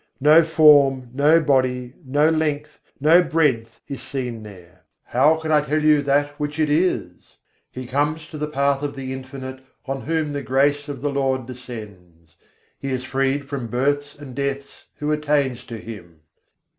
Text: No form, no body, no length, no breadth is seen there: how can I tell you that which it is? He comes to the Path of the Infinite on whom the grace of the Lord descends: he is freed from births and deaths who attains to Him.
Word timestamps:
No 0.19 0.41
form, 0.43 1.11
no 1.13 1.39
body, 1.39 1.93
no 2.03 2.29
length, 2.31 2.79
no 2.99 3.21
breadth 3.21 3.81
is 3.87 4.01
seen 4.01 4.41
there: 4.41 4.81
how 5.03 5.35
can 5.35 5.51
I 5.51 5.61
tell 5.61 5.83
you 5.83 6.01
that 6.01 6.39
which 6.39 6.57
it 6.59 6.71
is? 6.71 7.37
He 7.69 7.85
comes 7.85 8.25
to 8.29 8.39
the 8.39 8.47
Path 8.47 8.81
of 8.81 8.95
the 8.95 9.13
Infinite 9.13 9.63
on 9.85 10.01
whom 10.01 10.33
the 10.33 10.41
grace 10.41 10.89
of 10.89 11.01
the 11.01 11.11
Lord 11.11 11.45
descends: 11.45 12.35
he 12.79 12.89
is 12.89 13.03
freed 13.03 13.47
from 13.47 13.67
births 13.67 14.15
and 14.15 14.33
deaths 14.33 14.85
who 14.95 15.11
attains 15.11 15.63
to 15.65 15.77
Him. 15.77 16.21